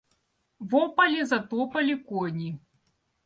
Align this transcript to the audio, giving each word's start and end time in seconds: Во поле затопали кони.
Во 0.71 0.79
поле 1.01 1.27
затопали 1.31 1.95
кони. 2.09 2.49